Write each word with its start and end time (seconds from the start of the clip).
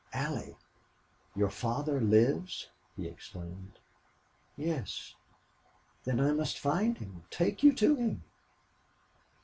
"Allie!... 0.15 0.57
Your 1.35 1.51
father 1.51 2.01
lives!" 2.01 2.69
he 2.97 3.05
exclaimed. 3.05 3.77
"Yes." 4.57 5.13
"Then 6.05 6.19
I 6.19 6.31
must 6.31 6.57
find 6.57 6.97
him 6.97 7.25
take 7.29 7.61
you 7.61 7.71
to 7.73 7.95
him." 7.97 8.23